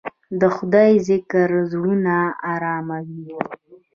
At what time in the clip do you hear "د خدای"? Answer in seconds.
0.39-0.91